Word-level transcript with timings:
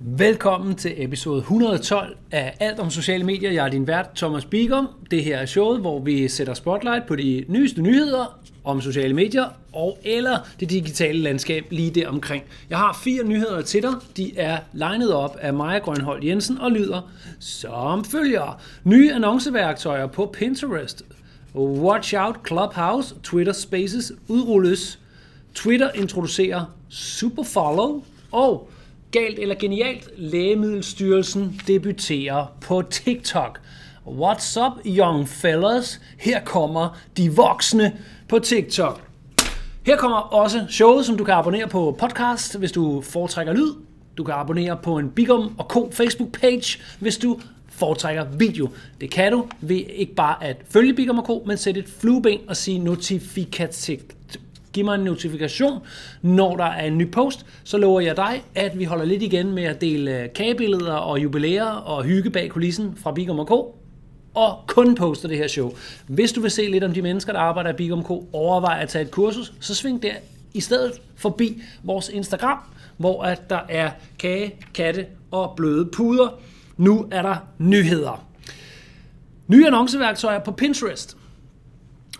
Velkommen 0.00 0.74
til 0.74 0.94
episode 1.04 1.38
112 1.38 2.16
af 2.30 2.56
Alt 2.60 2.80
om 2.80 2.90
sociale 2.90 3.24
medier. 3.24 3.50
Jeg 3.50 3.64
er 3.64 3.68
din 3.70 3.86
vært, 3.86 4.08
Thomas 4.16 4.44
Bigum. 4.44 4.88
Det 5.10 5.24
her 5.24 5.38
er 5.38 5.46
showet, 5.46 5.80
hvor 5.80 6.00
vi 6.00 6.28
sætter 6.28 6.54
spotlight 6.54 7.06
på 7.06 7.16
de 7.16 7.44
nyeste 7.48 7.82
nyheder 7.82 8.38
om 8.64 8.80
sociale 8.80 9.14
medier 9.14 9.44
og 9.72 9.98
eller 10.04 10.38
det 10.60 10.70
digitale 10.70 11.18
landskab 11.18 11.66
lige 11.70 11.90
der 11.90 12.08
omkring. 12.08 12.44
Jeg 12.70 12.78
har 12.78 13.00
fire 13.04 13.24
nyheder 13.24 13.62
til 13.62 13.82
dig. 13.82 13.90
De 14.16 14.38
er 14.38 14.58
legnet 14.72 15.12
op 15.12 15.36
af 15.40 15.54
Maja 15.54 15.78
Grønhold 15.78 16.24
Jensen 16.24 16.58
og 16.58 16.72
lyder 16.72 17.10
som 17.38 18.04
følger. 18.04 18.60
Nye 18.84 19.12
annonceværktøjer 19.12 20.06
på 20.06 20.34
Pinterest. 20.38 21.02
Watch 21.54 22.14
out 22.18 22.36
Clubhouse, 22.46 23.14
Twitter 23.22 23.52
Spaces 23.52 24.12
udrulles. 24.28 24.98
Twitter 25.54 25.90
introducerer 25.94 26.64
Superfollow 26.88 28.02
og 28.32 28.70
Galt 29.16 29.38
eller 29.38 29.54
genialt, 29.54 30.08
Lægemiddelstyrelsen 30.16 31.60
debuterer 31.66 32.56
på 32.60 32.82
TikTok. 32.82 33.60
What's 34.06 34.60
up, 34.60 34.72
young 34.86 35.28
fellas? 35.28 36.00
Her 36.18 36.40
kommer 36.44 36.98
de 37.16 37.32
voksne 37.32 37.98
på 38.28 38.38
TikTok. 38.38 39.02
Her 39.86 39.96
kommer 39.96 40.16
også 40.16 40.66
showet, 40.68 41.06
som 41.06 41.16
du 41.16 41.24
kan 41.24 41.34
abonnere 41.34 41.68
på 41.68 41.96
podcast, 41.98 42.58
hvis 42.58 42.72
du 42.72 43.00
foretrækker 43.00 43.52
lyd. 43.52 43.72
Du 44.16 44.24
kan 44.24 44.34
abonnere 44.34 44.78
på 44.82 44.98
en 44.98 45.10
Bigum 45.10 45.54
og 45.58 45.64
Co. 45.64 45.90
Facebook-page, 45.92 46.82
hvis 47.00 47.18
du 47.18 47.40
foretrækker 47.68 48.24
video. 48.38 48.68
Det 49.00 49.10
kan 49.10 49.32
du 49.32 49.46
ved 49.60 49.84
ikke 49.88 50.14
bare 50.14 50.44
at 50.44 50.56
følge 50.70 50.94
Bigum 50.94 51.18
og 51.18 51.24
Co., 51.24 51.44
men 51.46 51.56
sætte 51.56 51.80
et 51.80 51.88
flueben 52.00 52.40
og 52.48 52.56
sige 52.56 52.78
notifikativ 52.78 53.98
Giv 54.76 54.84
mig 54.84 54.94
en 54.94 55.00
notifikation, 55.00 55.78
når 56.22 56.56
der 56.56 56.64
er 56.64 56.86
en 56.86 56.98
ny 56.98 57.10
post. 57.10 57.46
Så 57.64 57.78
lover 57.78 58.00
jeg 58.00 58.16
dig, 58.16 58.42
at 58.54 58.78
vi 58.78 58.84
holder 58.84 59.04
lidt 59.04 59.22
igen 59.22 59.52
med 59.52 59.62
at 59.62 59.80
dele 59.80 60.22
øh, 60.22 60.32
kagebilleder 60.32 60.92
og 60.92 61.22
jubilæer 61.22 61.64
og 61.64 62.04
hygge 62.04 62.30
bag 62.30 62.50
kulissen 62.50 62.96
fra 62.96 63.12
Bigum 63.12 63.46
K 63.46 63.50
og 64.34 64.58
kun 64.66 64.94
poster 64.94 65.28
det 65.28 65.38
her 65.38 65.48
show. 65.48 65.72
Hvis 66.06 66.32
du 66.32 66.40
vil 66.40 66.50
se 66.50 66.66
lidt 66.70 66.84
om 66.84 66.92
de 66.92 67.02
mennesker, 67.02 67.32
der 67.32 67.40
arbejder 67.40 67.70
i 67.70 67.72
Bigum 67.72 68.04
K, 68.04 68.10
overvej 68.32 68.78
at 68.82 68.88
tage 68.88 69.04
et 69.04 69.10
kursus, 69.10 69.52
så 69.60 69.74
sving 69.74 70.02
der 70.02 70.14
i 70.54 70.60
stedet 70.60 70.92
forbi 71.16 71.62
vores 71.82 72.08
Instagram, 72.08 72.58
hvor 72.96 73.22
at 73.22 73.50
der 73.50 73.60
er 73.68 73.90
kage, 74.18 74.54
katte 74.74 75.06
og 75.30 75.52
bløde 75.56 75.88
puder. 75.92 76.28
Nu 76.76 77.06
er 77.10 77.22
der 77.22 77.36
nyheder. 77.58 78.26
Nye 79.48 79.66
annonceværktøjer 79.66 80.38
på 80.38 80.52
Pinterest. 80.52 81.16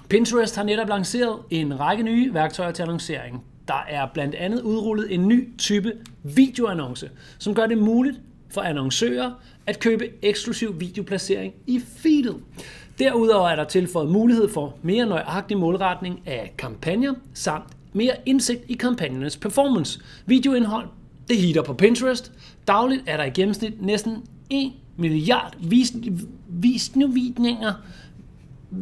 Pinterest 0.09 0.57
har 0.57 0.63
netop 0.63 0.89
lanceret 0.89 1.39
en 1.51 1.81
række 1.81 2.03
nye 2.03 2.35
værktøjer 2.35 2.73
til 2.73 2.83
annoncering. 2.83 3.45
Der 3.69 3.85
er 3.89 4.07
blandt 4.15 4.35
andet 4.35 4.63
udrullet 4.63 5.15
en 5.15 5.29
ny 5.29 5.59
type 5.59 5.93
videoannonce, 6.23 7.11
som 7.39 7.55
gør 7.55 7.67
det 7.67 7.79
muligt 7.79 8.21
for 8.51 8.61
annoncører 8.61 9.31
at 9.67 9.81
købe 9.81 10.09
eksklusiv 10.23 10.81
videoplacering 10.81 11.55
i 11.67 11.81
feedet. 11.97 12.37
Derudover 12.99 13.49
er 13.49 13.57
der 13.57 13.65
tilføjet 13.65 14.11
mulighed 14.11 14.49
for 14.49 14.75
mere 14.83 15.07
nøjagtig 15.07 15.59
målretning 15.59 16.23
af 16.27 16.55
kampagner, 16.59 17.15
samt 17.35 17.65
mere 17.93 18.13
indsigt 18.27 18.65
i 18.69 18.75
kampagnernes 18.75 19.37
performance. 19.37 20.01
Videoindhold, 20.27 20.89
det 21.29 21.37
hitter 21.37 21.63
på 21.63 21.75
Pinterest. 21.75 22.33
Dagligt 22.69 23.03
er 23.07 23.17
der 23.17 23.25
i 23.25 23.31
gennemsnit 23.31 23.83
næsten 23.83 24.17
1 24.51 24.73
milliard 24.97 25.55
visninger 26.49 27.73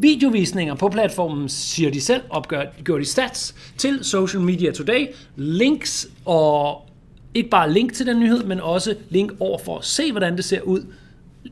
videovisninger 0.00 0.74
på 0.74 0.88
platformen, 0.88 1.48
siger 1.48 1.90
de 1.90 2.00
selv, 2.00 2.22
opgør 2.30 2.64
gør 2.84 2.98
de 2.98 3.04
stats 3.04 3.54
til 3.76 4.04
Social 4.04 4.42
Media 4.42 4.72
Today, 4.72 5.06
links 5.36 6.08
og 6.24 6.88
ikke 7.34 7.50
bare 7.50 7.72
link 7.72 7.92
til 7.92 8.06
den 8.06 8.20
nyhed, 8.20 8.44
men 8.44 8.60
også 8.60 8.94
link 9.10 9.32
over 9.40 9.58
for 9.58 9.78
at 9.78 9.84
se, 9.84 10.10
hvordan 10.10 10.36
det 10.36 10.44
ser 10.44 10.60
ud, 10.60 10.86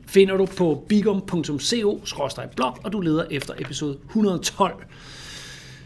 finder 0.05 0.37
du 0.37 0.45
på 0.45 0.85
bigum.co-blog, 0.89 2.77
og 2.83 2.93
du 2.93 2.99
leder 2.99 3.23
efter 3.31 3.53
episode 3.59 3.97
112. 4.05 4.83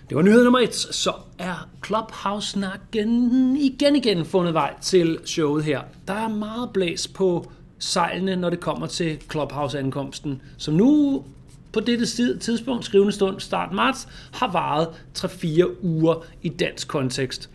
Det 0.09 0.17
var 0.17 0.21
nyhed 0.21 0.43
nummer 0.43 0.59
et. 0.59 0.75
Så 0.75 1.13
er 1.39 1.69
Clubhouse-snakken 1.85 3.57
igen 3.57 3.95
igen 3.95 4.25
fundet 4.25 4.53
vej 4.53 4.73
til 4.81 5.19
showet 5.25 5.63
her. 5.63 5.81
Der 6.07 6.13
er 6.13 6.27
meget 6.27 6.69
blæs 6.73 7.07
på 7.07 7.51
sejlene, 7.79 8.35
når 8.35 8.49
det 8.49 8.59
kommer 8.59 8.87
til 8.87 9.17
Clubhouse-ankomsten, 9.31 10.41
som 10.57 10.73
nu 10.73 11.23
på 11.73 11.79
dette 11.79 12.05
tidspunkt, 12.39 12.85
skrivende 12.85 13.11
stund, 13.11 13.39
start 13.39 13.73
marts, 13.73 14.07
har 14.33 14.51
varet 14.51 14.87
3-4 15.17 15.83
uger 15.83 16.25
i 16.41 16.49
dansk 16.49 16.87
kontekst. 16.87 17.49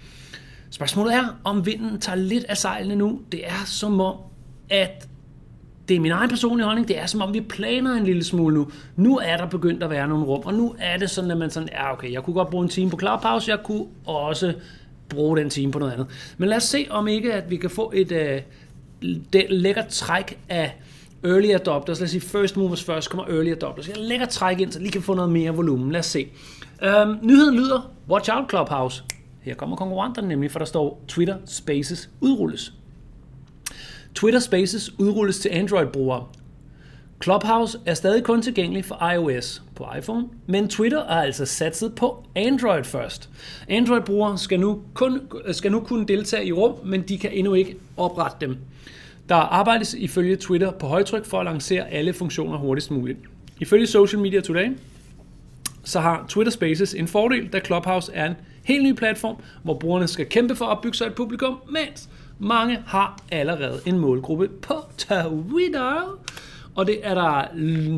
Spørgsmålet 0.71 1.15
er, 1.15 1.41
om 1.45 1.67
vinden 1.67 2.01
tager 2.01 2.17
lidt 2.17 2.45
af 2.45 2.57
sejlene 2.57 2.97
nu. 2.97 3.21
Det 3.33 3.47
er 3.47 3.65
som 3.67 4.01
om, 4.01 4.17
at 4.71 5.09
det 5.89 5.97
er 5.97 6.01
min 6.01 6.13
egen 6.13 6.31
personlige 6.31 6.65
holdning, 6.65 6.89
det 6.89 6.99
er 6.99 7.07
som 7.07 7.23
om 7.23 7.35
vi 7.35 7.41
planer 7.41 7.93
en 7.93 8.05
lille 8.05 8.25
smule 8.25 8.55
nu. 8.55 8.71
Nu 8.97 9.19
er 9.19 9.37
der 9.37 9.47
begyndt 9.47 9.83
at 9.83 9.91
være 9.91 10.09
nogle 10.09 10.25
rum, 10.25 10.43
og 10.45 10.55
nu 10.55 10.75
er 10.79 10.97
det 10.97 11.11
sådan, 11.11 11.31
at 11.31 11.37
man 11.37 11.51
sådan, 11.51 11.69
ja 11.73 11.93
okay, 11.93 12.13
jeg 12.13 12.23
kunne 12.23 12.35
godt 12.35 12.51
bruge 12.51 12.63
en 12.65 12.69
time 12.69 12.91
på 12.91 12.99
Clubhouse, 12.99 13.51
jeg 13.51 13.59
kunne 13.65 13.87
også 14.07 14.55
bruge 15.09 15.37
den 15.37 15.51
time 15.51 15.73
på 15.73 15.79
noget 15.79 15.93
andet. 15.93 16.07
Men 16.39 16.49
lad 16.49 16.57
os 16.57 16.63
se, 16.63 16.87
om 16.91 17.09
ikke 17.09 17.33
at 17.35 17.51
vi 17.51 17.57
kan 17.57 17.71
få 17.71 17.93
et 17.95 18.13
øh, 18.13 18.41
det 19.33 19.47
lækkert 19.51 19.89
træk 19.89 20.39
af 20.49 20.77
early 21.25 21.51
adopters, 21.55 22.01
lad 22.01 22.05
os 22.05 22.11
sige 22.11 22.21
first 22.21 22.57
movers 22.57 22.85
først, 22.85 23.11
kommer 23.11 23.29
early 23.29 23.51
adopters. 23.51 23.89
Jeg 23.89 23.97
lægger 23.99 24.27
træk 24.27 24.61
ind, 24.61 24.73
så 24.73 24.79
lige 24.79 24.93
kan 24.93 25.03
få 25.03 25.15
noget 25.15 25.31
mere 25.31 25.55
volumen. 25.55 25.93
Lad 25.93 26.01
os 26.01 26.07
se. 26.07 26.29
Øhm, 26.83 27.17
nyheden 27.23 27.55
lyder, 27.55 27.91
watch 28.09 28.31
out 28.33 28.51
Clubhouse. 28.51 29.03
Her 29.41 29.55
kommer 29.55 29.77
konkurrenterne 29.77 30.29
nemlig, 30.29 30.51
for 30.51 30.59
der 30.59 30.67
står 30.67 31.05
Twitter 31.09 31.37
Spaces 31.47 32.11
udrulles. 32.21 32.73
Twitter 34.15 34.41
Spaces 34.41 34.99
udrulles 34.99 35.39
til 35.39 35.49
Android-brugere. 35.49 36.27
Clubhouse 37.23 37.79
er 37.87 37.95
stadig 37.95 38.25
kun 38.25 38.43
tilgængelig 38.43 38.85
for 38.85 39.11
iOS 39.11 39.63
på 39.75 39.87
iPhone, 39.99 40.29
men 40.47 40.69
Twitter 40.69 40.99
er 40.99 41.23
altså 41.23 41.47
satset 41.47 41.95
på 41.95 42.25
Android 42.37 42.85
først. 42.85 43.31
Android-brugere 43.69 44.39
skal 44.39 44.61
nu, 44.61 44.83
kun, 44.95 45.21
skal 45.53 45.73
nu 45.73 45.81
kunne 45.81 46.07
deltage 46.07 46.47
i 46.47 46.53
rum, 46.53 46.75
men 46.85 47.03
de 47.03 47.19
kan 47.19 47.31
endnu 47.33 47.55
ikke 47.55 47.77
oprette 47.97 48.37
dem. 48.47 48.57
Der 49.29 49.35
arbejdes 49.35 49.95
ifølge 49.95 50.37
Twitter 50.37 50.71
på 50.71 50.87
højtryk 50.87 51.25
for 51.25 51.41
at 51.41 51.45
lancere 51.45 51.89
alle 51.89 52.13
funktioner 52.13 52.59
hurtigst 52.59 52.91
muligt. 52.91 53.19
Ifølge 53.61 53.87
Social 53.87 54.23
Media 54.23 54.41
Today, 54.41 54.69
så 55.85 56.01
har 56.01 56.25
Twitter 56.29 56.53
Spaces 56.53 56.95
en 56.95 57.09
fordel, 57.09 57.49
da 57.49 57.61
Clubhouse 57.61 58.13
er 58.15 58.27
en 58.27 58.35
helt 58.65 58.85
ny 58.85 58.95
platform, 58.95 59.37
hvor 59.63 59.75
brugerne 59.75 60.09
skal 60.09 60.27
kæmpe 60.27 60.57
for 60.57 60.65
at 60.65 60.71
opbygge 60.71 60.97
sig 60.97 61.07
et 61.07 61.15
publikum, 61.15 61.57
mens 61.71 62.09
mange 62.39 62.79
har 62.87 63.21
allerede 63.31 63.81
en 63.87 63.99
målgruppe 63.99 64.49
på 64.49 64.75
Twitter. 64.99 66.19
Og 66.75 66.87
det 66.87 66.99
er 67.03 67.15
der 67.15 67.45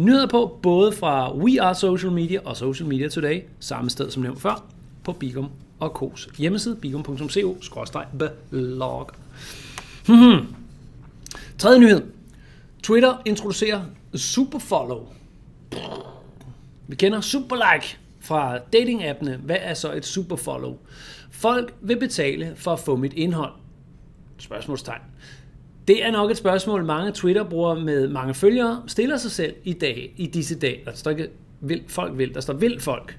nyheder 0.04 0.26
på, 0.26 0.58
både 0.62 0.92
fra 0.92 1.36
We 1.36 1.62
Are 1.62 1.74
Social 1.74 2.12
Media 2.12 2.38
og 2.44 2.56
Social 2.56 2.88
Media 2.88 3.08
Today, 3.08 3.40
samme 3.60 3.90
sted 3.90 4.10
som 4.10 4.22
nævnt 4.22 4.40
før, 4.40 4.64
på 5.04 5.12
Bigum 5.12 5.48
og 5.78 5.94
Kos 5.94 6.28
hjemmeside, 6.38 6.76
bigum.co-blog. 6.76 9.10
Tredje 11.64 11.80
nyhed. 11.80 12.02
Twitter 12.82 13.22
introducerer 13.24 13.82
Superfollow. 14.14 15.06
Vi 16.88 16.96
kender 16.96 17.20
Superlike 17.20 17.98
fra 18.20 18.58
datingappene. 18.58 19.40
Hvad 19.44 19.56
er 19.60 19.74
så 19.74 19.92
et 19.92 20.04
Superfollow? 20.04 20.76
Folk 21.30 21.74
vil 21.80 21.98
betale 21.98 22.52
for 22.56 22.72
at 22.72 22.80
få 22.80 22.96
mit 22.96 23.12
indhold. 23.12 23.52
Spørgsmålstegn. 24.38 25.00
Det 25.88 26.04
er 26.04 26.10
nok 26.10 26.30
et 26.30 26.36
spørgsmål, 26.36 26.84
mange 26.84 27.12
Twitter-brugere 27.12 27.80
med 27.80 28.08
mange 28.08 28.34
følgere 28.34 28.82
stiller 28.86 29.16
sig 29.16 29.30
selv 29.30 29.54
i 29.64 29.72
dag, 29.72 30.14
i 30.16 30.26
disse 30.26 30.58
dage. 30.58 30.80
Der 30.84 30.92
står 30.94 31.10
ikke 31.10 31.28
vil 31.60 31.82
folk 31.88 32.18
vil, 32.18 32.34
der 32.34 32.40
står 32.40 32.54
vil 32.54 32.80
folk. 32.80 33.18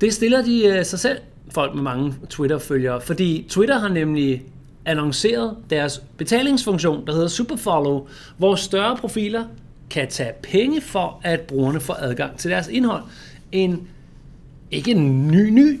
Det 0.00 0.12
stiller 0.12 0.42
de 0.42 0.66
øh, 0.66 0.84
sig 0.84 0.98
selv, 0.98 1.18
folk 1.50 1.74
med 1.74 1.82
mange 1.82 2.14
Twitter-følgere, 2.30 3.00
fordi 3.00 3.46
Twitter 3.48 3.78
har 3.78 3.88
nemlig 3.88 4.46
annonceret 4.86 5.56
deres 5.70 6.02
betalingsfunktion, 6.16 7.06
der 7.06 7.12
hedder 7.12 7.28
Superfollow, 7.28 8.08
hvor 8.36 8.54
større 8.54 8.96
profiler 8.96 9.44
kan 9.90 10.08
tage 10.08 10.32
penge 10.42 10.80
for, 10.80 11.20
at 11.22 11.40
brugerne 11.40 11.80
får 11.80 11.94
adgang 11.94 12.38
til 12.38 12.50
deres 12.50 12.68
indhold. 12.68 13.02
En, 13.52 13.88
ikke 14.70 14.90
en 14.90 15.28
ny, 15.28 15.50
ny 15.50 15.80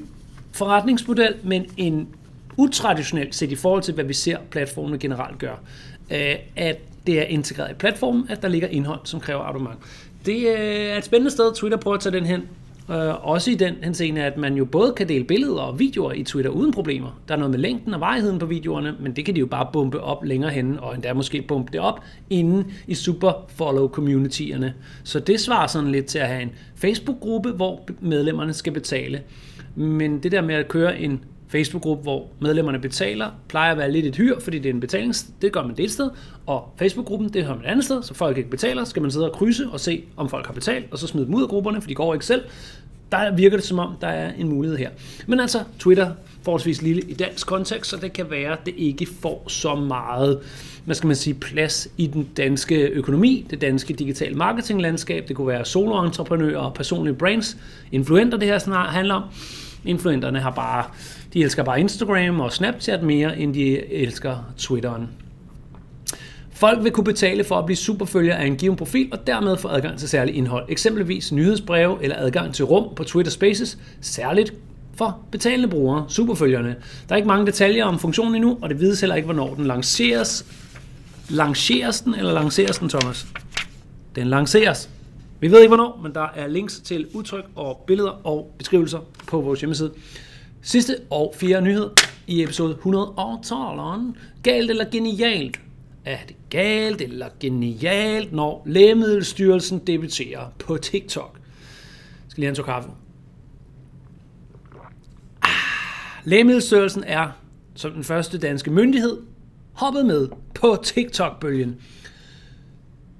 forretningsmodel, 0.52 1.34
men 1.42 1.66
en 1.76 2.08
utraditionel 2.56 3.32
set 3.32 3.52
i 3.52 3.56
forhold 3.56 3.82
til, 3.82 3.94
hvad 3.94 4.04
vi 4.04 4.14
ser 4.14 4.38
platformene 4.50 4.98
generelt 4.98 5.38
gør. 5.38 5.54
Øh, 6.10 6.34
at 6.56 6.78
det 7.06 7.18
er 7.18 7.22
integreret 7.22 7.70
i 7.70 7.74
platformen, 7.74 8.26
at 8.28 8.42
der 8.42 8.48
ligger 8.48 8.68
indhold, 8.68 9.00
som 9.04 9.20
kræver 9.20 9.42
abonnement. 9.42 9.78
Det 10.26 10.36
øh, 10.36 10.86
er 10.86 10.98
et 10.98 11.04
spændende 11.04 11.30
sted, 11.30 11.54
Twitter 11.54 11.78
prøver 11.78 11.96
at 11.96 12.02
tage 12.02 12.16
den 12.16 12.26
hen. 12.26 12.48
Øh, 12.90 13.28
også 13.28 13.50
i 13.50 13.54
den 13.54 13.74
henseende, 13.82 14.22
at 14.22 14.36
man 14.36 14.54
jo 14.54 14.64
både 14.64 14.92
kan 14.96 15.08
dele 15.08 15.24
billeder 15.24 15.60
og 15.60 15.78
videoer 15.78 16.12
i 16.12 16.22
Twitter 16.22 16.50
uden 16.50 16.72
problemer. 16.72 17.20
Der 17.28 17.34
er 17.34 17.38
noget 17.38 17.50
med 17.50 17.58
længden 17.58 17.94
og 17.94 18.00
vejheden 18.00 18.38
på 18.38 18.46
videoerne, 18.46 18.94
men 19.00 19.16
det 19.16 19.24
kan 19.24 19.34
de 19.34 19.40
jo 19.40 19.46
bare 19.46 19.68
bombe 19.72 20.00
op 20.00 20.24
længere 20.24 20.50
henne, 20.50 20.82
og 20.82 20.94
endda 20.94 21.12
måske 21.12 21.42
bombe 21.42 21.72
det 21.72 21.80
op 21.80 22.00
inden 22.30 22.72
i 22.86 22.94
super 22.94 23.46
follow 23.48 23.88
communityerne. 23.88 24.74
Så 25.04 25.20
det 25.20 25.40
svarer 25.40 25.66
sådan 25.66 25.92
lidt 25.92 26.06
til 26.06 26.18
at 26.18 26.28
have 26.28 26.42
en 26.42 26.50
Facebook-gruppe, 26.74 27.50
hvor 27.50 27.88
medlemmerne 28.00 28.52
skal 28.52 28.72
betale. 28.72 29.22
Men 29.74 30.18
det 30.22 30.32
der 30.32 30.42
med 30.42 30.54
at 30.54 30.68
køre 30.68 31.00
en 31.00 31.20
Facebook-gruppe, 31.48 32.02
hvor 32.02 32.26
medlemmerne 32.40 32.78
betaler, 32.78 33.30
plejer 33.48 33.72
at 33.72 33.78
være 33.78 33.92
lidt 33.92 34.06
et 34.06 34.16
hyr, 34.16 34.40
fordi 34.40 34.58
det 34.58 34.68
er 34.68 34.74
en 34.74 34.80
betalings, 34.80 35.26
det 35.42 35.52
gør 35.52 35.62
man 35.62 35.76
det 35.76 35.84
et 35.84 35.90
sted, 35.90 36.10
og 36.46 36.72
Facebook-gruppen, 36.78 37.28
det 37.28 37.44
har 37.44 37.54
man 37.54 37.64
et 37.64 37.68
andet 37.68 37.84
sted, 37.84 38.02
så 38.02 38.14
folk 38.14 38.38
ikke 38.38 38.50
betaler, 38.50 38.84
skal 38.84 39.02
man 39.02 39.10
sidde 39.10 39.30
og 39.30 39.36
krydse 39.36 39.68
og 39.68 39.80
se, 39.80 40.04
om 40.16 40.28
folk 40.28 40.46
har 40.46 40.52
betalt, 40.52 40.86
og 40.90 40.98
så 40.98 41.06
smide 41.06 41.26
dem 41.26 41.34
ud 41.34 41.42
af 41.42 41.48
grupperne, 41.48 41.80
for 41.80 41.88
de 41.88 41.94
går 41.94 42.14
ikke 42.14 42.26
selv. 42.26 42.42
Der 43.12 43.36
virker 43.36 43.56
det 43.56 43.66
som 43.66 43.78
om, 43.78 43.94
der 44.00 44.06
er 44.06 44.32
en 44.38 44.48
mulighed 44.48 44.78
her. 44.78 44.90
Men 45.26 45.40
altså, 45.40 45.64
Twitter 45.78 46.10
forholdsvis 46.42 46.82
lille 46.82 47.02
i 47.02 47.14
dansk 47.14 47.46
kontekst, 47.46 47.90
så 47.90 47.96
det 47.96 48.12
kan 48.12 48.30
være, 48.30 48.52
at 48.52 48.66
det 48.66 48.74
ikke 48.76 49.06
får 49.22 49.44
så 49.48 49.74
meget 49.74 50.40
hvad 50.86 50.94
skal 50.94 51.06
man 51.06 51.16
sige, 51.16 51.34
plads 51.34 51.88
i 51.96 52.06
den 52.06 52.28
danske 52.36 52.88
økonomi, 52.88 53.46
det 53.50 53.60
danske 53.60 53.94
digitale 53.94 54.34
marketinglandskab. 54.34 55.28
Det 55.28 55.36
kunne 55.36 55.46
være 55.46 55.64
soloentreprenører 55.64 56.58
og 56.58 56.74
personlige 56.74 57.14
brands, 57.14 57.56
influenter 57.92 58.38
det 58.38 58.48
her 58.48 58.58
snart 58.58 58.88
handler 58.92 59.14
om. 59.14 59.22
Influenterne 59.84 60.40
har 60.40 60.50
bare, 60.50 60.84
de 61.36 61.42
elsker 61.42 61.62
bare 61.62 61.80
Instagram 61.80 62.40
og 62.40 62.52
Snapchat 62.52 63.02
mere, 63.02 63.38
end 63.38 63.54
de 63.54 63.92
elsker 63.92 64.52
Twitteren. 64.58 65.08
Folk 66.50 66.84
vil 66.84 66.92
kunne 66.92 67.04
betale 67.04 67.44
for 67.44 67.58
at 67.58 67.66
blive 67.66 67.76
superfølger 67.76 68.34
af 68.34 68.46
en 68.46 68.56
given 68.56 68.76
profil 68.76 69.08
og 69.12 69.26
dermed 69.26 69.56
få 69.56 69.68
adgang 69.68 69.98
til 69.98 70.08
særligt 70.08 70.36
indhold, 70.36 70.64
eksempelvis 70.68 71.32
nyhedsbreve 71.32 71.98
eller 72.02 72.16
adgang 72.18 72.54
til 72.54 72.64
rum 72.64 72.94
på 72.94 73.04
Twitter 73.04 73.32
Spaces, 73.32 73.78
særligt 74.00 74.54
for 74.94 75.18
betalende 75.32 75.68
brugere, 75.68 76.04
superfølgerne. 76.08 76.76
Der 77.08 77.14
er 77.14 77.16
ikke 77.16 77.28
mange 77.28 77.46
detaljer 77.46 77.84
om 77.84 77.98
funktionen 77.98 78.34
endnu, 78.34 78.58
og 78.62 78.68
det 78.68 78.80
vides 78.80 79.00
heller 79.00 79.16
ikke, 79.16 79.26
hvornår 79.26 79.54
den 79.54 79.66
lanceres. 79.66 80.46
Lanceres 81.28 82.00
den, 82.00 82.14
eller 82.14 82.32
lanceres 82.32 82.78
den, 82.78 82.88
Thomas? 82.88 83.26
Den 84.14 84.26
lanceres. 84.26 84.90
Vi 85.40 85.50
ved 85.50 85.58
ikke 85.60 85.68
hvornår, 85.68 86.00
men 86.02 86.14
der 86.14 86.26
er 86.34 86.46
links 86.46 86.80
til 86.80 87.06
udtryk 87.14 87.44
og 87.54 87.84
billeder 87.86 88.26
og 88.26 88.54
beskrivelser 88.58 88.98
på 89.26 89.40
vores 89.40 89.60
hjemmeside. 89.60 89.92
Sidste 90.66 90.98
og 91.10 91.34
fjerde 91.36 91.64
nyhed 91.64 91.90
i 92.26 92.42
episode 92.42 92.72
112. 92.72 94.14
Galt 94.42 94.70
eller 94.70 94.84
genialt? 94.90 95.60
Er 96.04 96.18
det 96.28 96.36
galt 96.50 97.00
eller 97.00 97.28
genialt, 97.40 98.32
når 98.32 98.62
Lægemiddelstyrelsen 98.66 99.78
debuterer 99.78 100.52
på 100.58 100.76
TikTok? 100.76 101.34
Jeg 101.34 101.42
skal 102.28 102.40
lige 102.40 102.48
have 102.48 102.58
en 102.58 102.64
kaffe. 102.64 102.90
Ah, 105.42 105.50
Lægemiddelstyrelsen 106.24 107.04
er, 107.06 107.30
som 107.74 107.92
den 107.92 108.04
første 108.04 108.38
danske 108.38 108.70
myndighed, 108.70 109.18
hoppet 109.72 110.06
med 110.06 110.28
på 110.54 110.76
TikTok-bølgen. 110.84 111.76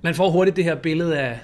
Man 0.03 0.15
får 0.15 0.31
hurtigt 0.31 0.57
det 0.57 0.65
her 0.65 0.75
billede 0.75 1.19
af 1.19 1.41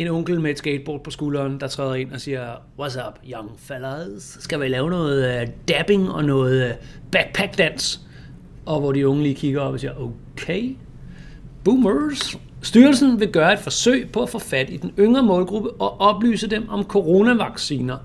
en 0.00 0.08
onkel 0.08 0.40
med 0.40 0.50
et 0.50 0.58
skateboard 0.58 1.04
på 1.04 1.10
skulderen, 1.10 1.60
der 1.60 1.66
træder 1.66 1.94
ind 1.94 2.12
og 2.12 2.20
siger, 2.20 2.54
What's 2.80 3.08
up, 3.08 3.18
young 3.32 3.50
fellas? 3.58 4.36
Skal 4.40 4.60
vi 4.60 4.68
lave 4.68 4.90
noget 4.90 5.42
uh, 5.42 5.48
dabbing 5.68 6.10
og 6.10 6.24
noget 6.24 6.70
uh, 6.70 6.76
backpack-dans? 7.12 8.00
Og 8.66 8.80
hvor 8.80 8.92
de 8.92 9.08
unge 9.08 9.22
lige 9.22 9.34
kigger 9.34 9.60
op 9.60 9.72
og 9.72 9.80
siger, 9.80 9.92
okay, 10.36 10.76
boomers. 11.64 12.38
Styrelsen 12.62 13.20
vil 13.20 13.28
gøre 13.28 13.52
et 13.52 13.58
forsøg 13.58 14.10
på 14.12 14.22
at 14.22 14.28
få 14.28 14.38
fat 14.38 14.70
i 14.70 14.76
den 14.76 14.92
yngre 14.98 15.22
målgruppe 15.22 15.70
og 15.70 16.00
oplyse 16.00 16.46
dem 16.46 16.68
om 16.68 16.84
coronavacciner. 16.84 17.96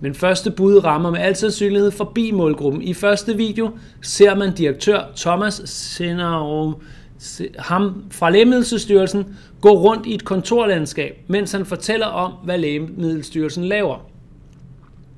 Men 0.00 0.14
første 0.14 0.50
bud 0.50 0.84
rammer 0.84 1.10
med 1.10 1.20
al 1.20 1.36
sandsynlighed 1.36 1.90
forbi 1.90 2.30
målgruppen. 2.30 2.82
I 2.82 2.94
første 2.94 3.36
video 3.36 3.70
ser 4.02 4.34
man 4.34 4.54
direktør 4.54 5.04
Thomas 5.16 5.62
Senaro 5.64 6.72
ham 7.58 8.04
fra 8.10 8.30
Lægemiddelstyrelsen 8.30 9.36
gå 9.60 9.70
rundt 9.70 10.06
i 10.06 10.14
et 10.14 10.24
kontorlandskab, 10.24 11.24
mens 11.26 11.52
han 11.52 11.66
fortæller 11.66 12.06
om, 12.06 12.32
hvad 12.44 12.58
Lægemiddelstyrelsen 12.58 13.64
laver. 13.64 14.06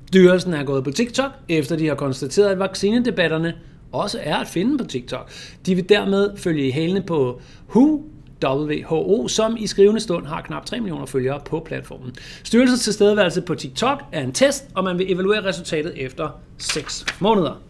Styrelsen 0.07 0.53
er 0.53 0.63
gået 0.63 0.83
på 0.83 0.91
TikTok, 0.91 1.31
efter 1.49 1.75
de 1.75 1.87
har 1.87 1.95
konstateret, 1.95 2.49
at 2.49 2.59
vaccinedebatterne 2.59 3.53
også 3.91 4.19
er 4.21 4.35
at 4.35 4.47
finde 4.47 4.77
på 4.77 4.83
TikTok. 4.83 5.31
De 5.65 5.75
vil 5.75 5.89
dermed 5.89 6.37
følge 6.37 6.67
i 6.67 6.71
hælene 6.71 7.01
på 7.01 7.41
WHO, 7.75 8.03
WHO, 8.45 9.27
som 9.27 9.57
i 9.59 9.67
skrivende 9.67 10.01
stund 10.01 10.25
har 10.25 10.41
knap 10.41 10.65
3 10.65 10.79
millioner 10.79 11.05
følgere 11.05 11.39
på 11.45 11.63
platformen. 11.65 12.15
Styrelsens 12.43 12.83
tilstedeværelse 12.83 13.41
på 13.41 13.55
TikTok 13.55 14.03
er 14.11 14.21
en 14.21 14.31
test, 14.31 14.65
og 14.75 14.83
man 14.83 14.97
vil 14.97 15.11
evaluere 15.13 15.45
resultatet 15.45 15.93
efter 15.95 16.29
6 16.57 17.05
måneder. 17.19 17.61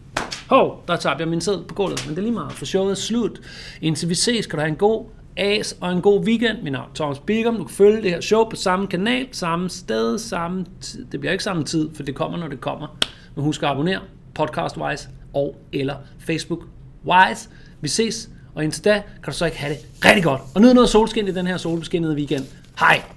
Hov, 0.48 0.84
der 0.88 0.96
tabte 0.96 1.22
jeg 1.22 1.28
min 1.28 1.40
sæd 1.40 1.64
på 1.68 1.74
gulvet, 1.74 2.04
men 2.06 2.10
det 2.10 2.18
er 2.18 2.22
lige 2.22 2.34
meget, 2.34 2.52
for 2.52 2.64
showet 2.64 2.90
er 2.90 2.94
slut. 2.94 3.40
Indtil 3.80 4.08
vi 4.08 4.14
ses, 4.14 4.44
skal 4.44 4.56
du 4.56 4.60
have 4.60 4.70
en 4.70 4.76
god 4.76 5.04
as 5.36 5.76
og 5.80 5.92
en 5.92 6.02
god 6.02 6.24
weekend. 6.24 6.62
Mit 6.62 6.72
navn 6.72 6.88
er 6.90 6.94
Thomas 6.94 7.18
Bigum. 7.18 7.56
Du 7.56 7.64
kan 7.64 7.74
følge 7.74 8.02
det 8.02 8.10
her 8.10 8.20
show 8.20 8.48
på 8.48 8.56
samme 8.56 8.86
kanal, 8.86 9.28
samme 9.32 9.70
sted, 9.70 10.18
samme 10.18 10.66
tid. 10.80 11.06
Det 11.12 11.20
bliver 11.20 11.32
ikke 11.32 11.44
samme 11.44 11.64
tid, 11.64 11.88
for 11.94 12.02
det 12.02 12.14
kommer, 12.14 12.38
når 12.38 12.48
det 12.48 12.60
kommer. 12.60 12.98
Men 13.34 13.44
husk 13.44 13.62
at 13.62 13.68
abonnere 13.68 14.00
podcast-wise 14.38 15.08
og 15.34 15.56
eller 15.72 15.94
Facebook-wise. 16.18 17.48
Vi 17.80 17.88
ses, 17.88 18.30
og 18.54 18.64
indtil 18.64 18.84
da 18.84 18.92
kan 18.92 19.32
du 19.32 19.38
så 19.38 19.44
ikke 19.44 19.58
have 19.58 19.74
det 19.74 19.80
rigtig 20.04 20.24
godt. 20.24 20.40
Og 20.54 20.60
nyd 20.60 20.74
noget 20.74 20.88
solskin 20.88 21.28
i 21.28 21.32
den 21.32 21.46
her 21.46 21.56
solbeskinnede 21.56 22.14
weekend. 22.14 22.44
Hej! 22.78 23.13